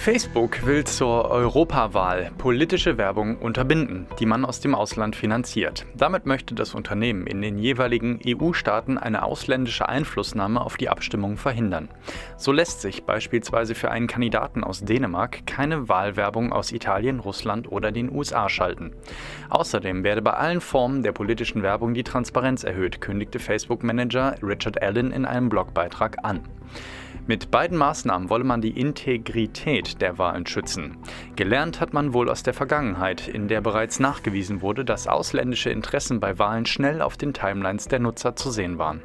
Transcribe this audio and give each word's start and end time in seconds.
Facebook 0.00 0.64
will 0.64 0.84
zur 0.84 1.30
Europawahl 1.30 2.30
politische 2.38 2.96
Werbung 2.96 3.36
unterbinden, 3.36 4.06
die 4.18 4.24
man 4.24 4.46
aus 4.46 4.58
dem 4.58 4.74
Ausland 4.74 5.14
finanziert. 5.14 5.84
Damit 5.94 6.24
möchte 6.24 6.54
das 6.54 6.74
Unternehmen 6.74 7.26
in 7.26 7.42
den 7.42 7.58
jeweiligen 7.58 8.18
EU-Staaten 8.26 8.96
eine 8.96 9.22
ausländische 9.22 9.90
Einflussnahme 9.90 10.62
auf 10.62 10.78
die 10.78 10.88
Abstimmung 10.88 11.36
verhindern. 11.36 11.90
So 12.38 12.50
lässt 12.50 12.80
sich 12.80 13.04
beispielsweise 13.04 13.74
für 13.74 13.90
einen 13.90 14.06
Kandidaten 14.06 14.64
aus 14.64 14.80
Dänemark 14.80 15.46
keine 15.46 15.90
Wahlwerbung 15.90 16.50
aus 16.50 16.72
Italien, 16.72 17.20
Russland 17.20 17.70
oder 17.70 17.92
den 17.92 18.10
USA 18.10 18.48
schalten. 18.48 18.92
Außerdem 19.50 20.02
werde 20.02 20.22
bei 20.22 20.32
allen 20.32 20.62
Formen 20.62 21.02
der 21.02 21.12
politischen 21.12 21.62
Werbung 21.62 21.92
die 21.92 22.04
Transparenz 22.04 22.64
erhöht, 22.64 23.02
kündigte 23.02 23.38
Facebook-Manager 23.38 24.36
Richard 24.42 24.80
Allen 24.80 25.12
in 25.12 25.26
einem 25.26 25.50
Blogbeitrag 25.50 26.24
an. 26.24 26.40
Mit 27.26 27.50
beiden 27.50 27.76
Maßnahmen 27.76 28.30
wolle 28.30 28.44
man 28.44 28.60
die 28.60 28.78
Integrität 28.78 30.00
der 30.00 30.18
Wahlen 30.18 30.46
schützen. 30.46 30.96
Gelernt 31.36 31.80
hat 31.80 31.92
man 31.92 32.12
wohl 32.12 32.28
aus 32.28 32.42
der 32.42 32.54
Vergangenheit, 32.54 33.28
in 33.28 33.48
der 33.48 33.60
bereits 33.60 34.00
nachgewiesen 34.00 34.62
wurde, 34.62 34.84
dass 34.84 35.06
ausländische 35.06 35.70
Interessen 35.70 36.20
bei 36.20 36.38
Wahlen 36.38 36.66
schnell 36.66 37.02
auf 37.02 37.16
den 37.16 37.32
Timelines 37.32 37.88
der 37.88 38.00
Nutzer 38.00 38.36
zu 38.36 38.50
sehen 38.50 38.78
waren. 38.78 39.02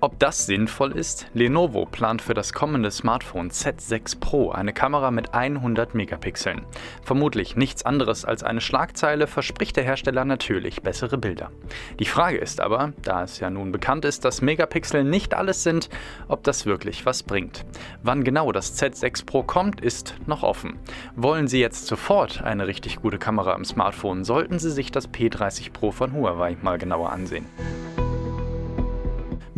Ob 0.00 0.16
das 0.20 0.46
sinnvoll 0.46 0.92
ist? 0.92 1.26
Lenovo 1.34 1.84
plant 1.84 2.22
für 2.22 2.32
das 2.32 2.52
kommende 2.52 2.92
Smartphone 2.92 3.50
Z6 3.50 4.20
Pro 4.20 4.52
eine 4.52 4.72
Kamera 4.72 5.10
mit 5.10 5.34
100 5.34 5.92
Megapixeln. 5.92 6.64
Vermutlich 7.02 7.56
nichts 7.56 7.84
anderes 7.84 8.24
als 8.24 8.44
eine 8.44 8.60
Schlagzeile 8.60 9.26
verspricht 9.26 9.74
der 9.74 9.82
Hersteller 9.82 10.24
natürlich 10.24 10.82
bessere 10.82 11.18
Bilder. 11.18 11.50
Die 11.98 12.04
Frage 12.04 12.38
ist 12.38 12.60
aber, 12.60 12.92
da 13.02 13.24
es 13.24 13.40
ja 13.40 13.50
nun 13.50 13.72
bekannt 13.72 14.04
ist, 14.04 14.24
dass 14.24 14.40
Megapixel 14.40 15.02
nicht 15.02 15.34
alles 15.34 15.64
sind, 15.64 15.88
ob 16.28 16.44
das 16.44 16.64
wirklich 16.64 17.04
was 17.04 17.24
bringt. 17.24 17.64
Wann 18.04 18.22
genau 18.22 18.52
das 18.52 18.80
Z6 18.80 19.26
Pro 19.26 19.42
kommt, 19.42 19.80
ist 19.80 20.14
noch 20.26 20.44
offen. 20.44 20.78
Wollen 21.16 21.48
Sie 21.48 21.58
jetzt 21.58 21.88
sofort 21.88 22.40
eine 22.44 22.68
richtig 22.68 23.02
gute 23.02 23.18
Kamera 23.18 23.52
im 23.56 23.64
Smartphone, 23.64 24.24
sollten 24.24 24.60
Sie 24.60 24.70
sich 24.70 24.92
das 24.92 25.10
P30 25.10 25.72
Pro 25.72 25.90
von 25.90 26.12
Huawei 26.12 26.56
mal 26.62 26.78
genauer 26.78 27.10
ansehen. 27.10 27.46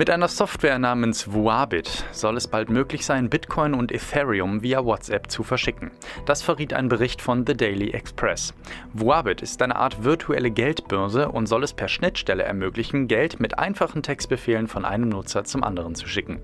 Mit 0.01 0.09
einer 0.09 0.29
Software 0.29 0.79
namens 0.79 1.31
Vuabit 1.31 2.07
soll 2.13 2.39
es 2.39 2.49
bald 2.49 2.71
möglich 2.71 3.05
sein, 3.05 3.29
Bitcoin 3.29 3.75
und 3.75 3.93
Ethereum 3.93 4.63
via 4.63 4.83
WhatsApp 4.83 5.31
zu 5.31 5.43
verschicken. 5.43 5.91
Das 6.25 6.41
verriet 6.41 6.73
ein 6.73 6.89
Bericht 6.89 7.21
von 7.21 7.45
The 7.47 7.55
Daily 7.55 7.91
Express. 7.91 8.55
Vuabit 8.95 9.43
ist 9.43 9.61
eine 9.61 9.77
Art 9.77 10.03
virtuelle 10.03 10.51
Geldbörse 10.51 11.29
und 11.29 11.49
soll 11.49 11.65
es 11.65 11.75
per 11.75 11.89
Schnittstelle 11.89 12.45
ermöglichen, 12.45 13.09
Geld 13.09 13.41
mit 13.41 13.59
einfachen 13.59 14.03
Textbefehlen 14.03 14.69
von 14.69 14.87
einem 14.87 15.11
Nutzer 15.11 15.45
zum 15.45 15.63
anderen 15.63 15.95
zu 15.95 16.09
schicken. 16.09 16.41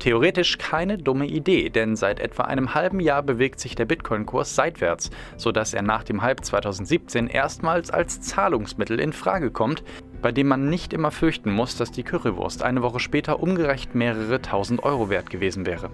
Theoretisch 0.00 0.58
keine 0.58 0.98
dumme 0.98 1.28
Idee, 1.28 1.70
denn 1.70 1.96
seit 1.96 2.20
etwa 2.20 2.42
einem 2.42 2.74
halben 2.74 3.00
Jahr 3.00 3.22
bewegt 3.22 3.58
sich 3.58 3.74
der 3.74 3.86
Bitcoin-Kurs 3.86 4.54
seitwärts, 4.54 5.08
sodass 5.38 5.72
er 5.72 5.80
nach 5.80 6.04
dem 6.04 6.20
Hype 6.20 6.44
2017 6.44 7.28
erstmals 7.28 7.90
als 7.90 8.20
Zahlungsmittel 8.20 9.00
in 9.00 9.14
Frage 9.14 9.50
kommt, 9.50 9.82
bei 10.22 10.32
dem 10.32 10.48
man 10.48 10.68
nicht 10.68 10.92
immer 10.92 11.10
fürchten 11.10 11.52
muss, 11.52 11.76
dass 11.76 11.90
die 11.90 12.02
Currywurst 12.02 12.62
eine 12.62 12.82
Woche 12.82 13.00
später 13.00 13.40
umgerechnet 13.40 13.94
mehrere 13.94 14.42
tausend 14.42 14.82
Euro 14.82 15.10
wert 15.10 15.30
gewesen 15.30 15.66
wäre 15.66 15.90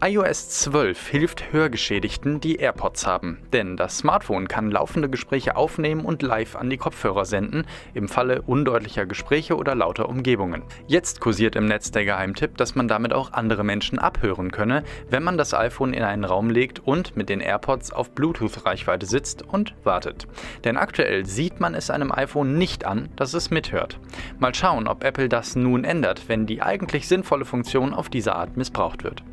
iOS 0.00 0.48
12 0.50 1.08
hilft 1.08 1.52
Hörgeschädigten, 1.52 2.38
die 2.38 2.54
AirPods 2.54 3.04
haben, 3.04 3.38
denn 3.52 3.76
das 3.76 3.98
Smartphone 3.98 4.46
kann 4.46 4.70
laufende 4.70 5.08
Gespräche 5.08 5.56
aufnehmen 5.56 6.04
und 6.04 6.22
live 6.22 6.54
an 6.54 6.70
die 6.70 6.76
Kopfhörer 6.76 7.24
senden, 7.24 7.64
im 7.94 8.06
Falle 8.06 8.42
undeutlicher 8.42 9.06
Gespräche 9.06 9.56
oder 9.56 9.74
lauter 9.74 10.08
Umgebungen. 10.08 10.62
Jetzt 10.86 11.18
kursiert 11.18 11.56
im 11.56 11.66
Netz 11.66 11.90
der 11.90 12.04
Geheimtipp, 12.04 12.56
dass 12.56 12.76
man 12.76 12.86
damit 12.86 13.12
auch 13.12 13.32
andere 13.32 13.64
Menschen 13.64 13.98
abhören 13.98 14.52
könne, 14.52 14.84
wenn 15.10 15.24
man 15.24 15.36
das 15.36 15.52
iPhone 15.52 15.92
in 15.92 16.04
einen 16.04 16.24
Raum 16.24 16.48
legt 16.48 16.78
und 16.78 17.16
mit 17.16 17.28
den 17.28 17.40
AirPods 17.40 17.92
auf 17.92 18.12
Bluetooth-Reichweite 18.12 19.04
sitzt 19.04 19.42
und 19.42 19.74
wartet. 19.82 20.28
Denn 20.62 20.76
aktuell 20.76 21.26
sieht 21.26 21.58
man 21.58 21.74
es 21.74 21.90
einem 21.90 22.12
iPhone 22.12 22.56
nicht 22.56 22.84
an, 22.84 23.08
dass 23.16 23.34
es 23.34 23.50
mithört. 23.50 23.98
Mal 24.38 24.54
schauen, 24.54 24.86
ob 24.86 25.02
Apple 25.02 25.28
das 25.28 25.56
nun 25.56 25.82
ändert, 25.82 26.28
wenn 26.28 26.46
die 26.46 26.62
eigentlich 26.62 27.08
sinnvolle 27.08 27.44
Funktion 27.44 27.92
auf 27.92 28.08
diese 28.08 28.36
Art 28.36 28.56
missbraucht 28.56 29.02
wird. 29.02 29.24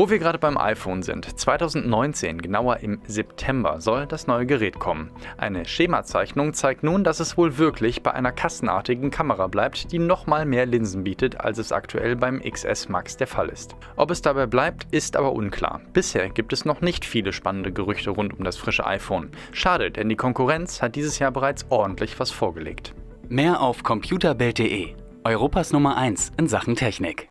Wo 0.00 0.08
wir 0.08 0.18
gerade 0.18 0.38
beim 0.38 0.56
iPhone 0.56 1.02
sind, 1.02 1.38
2019, 1.38 2.40
genauer 2.40 2.78
im 2.78 3.02
September, 3.06 3.82
soll 3.82 4.06
das 4.06 4.26
neue 4.26 4.46
Gerät 4.46 4.78
kommen. 4.78 5.10
Eine 5.36 5.66
Schemazeichnung 5.66 6.54
zeigt 6.54 6.82
nun, 6.82 7.04
dass 7.04 7.20
es 7.20 7.36
wohl 7.36 7.58
wirklich 7.58 8.02
bei 8.02 8.10
einer 8.14 8.32
kassenartigen 8.32 9.10
Kamera 9.10 9.46
bleibt, 9.46 9.92
die 9.92 9.98
nochmal 9.98 10.46
mehr 10.46 10.64
Linsen 10.64 11.04
bietet, 11.04 11.38
als 11.38 11.58
es 11.58 11.70
aktuell 11.70 12.16
beim 12.16 12.40
XS 12.40 12.88
Max 12.88 13.18
der 13.18 13.26
Fall 13.26 13.50
ist. 13.50 13.76
Ob 13.96 14.10
es 14.10 14.22
dabei 14.22 14.46
bleibt, 14.46 14.86
ist 14.90 15.16
aber 15.16 15.32
unklar. 15.32 15.82
Bisher 15.92 16.30
gibt 16.30 16.54
es 16.54 16.64
noch 16.64 16.80
nicht 16.80 17.04
viele 17.04 17.34
spannende 17.34 17.70
Gerüchte 17.70 18.08
rund 18.08 18.32
um 18.38 18.42
das 18.42 18.56
frische 18.56 18.86
iPhone. 18.86 19.28
Schade, 19.52 19.90
denn 19.90 20.08
die 20.08 20.16
Konkurrenz 20.16 20.80
hat 20.80 20.96
dieses 20.96 21.18
Jahr 21.18 21.30
bereits 21.30 21.66
ordentlich 21.68 22.18
was 22.18 22.30
vorgelegt. 22.30 22.94
Mehr 23.28 23.60
auf 23.60 23.82
computerbild.de, 23.82 24.94
Europas 25.24 25.74
Nummer 25.74 25.98
1 25.98 26.32
in 26.38 26.48
Sachen 26.48 26.74
Technik. 26.74 27.28